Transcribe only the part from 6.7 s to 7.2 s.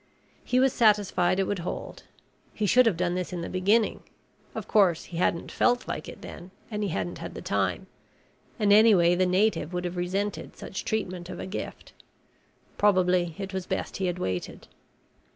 and he hadn't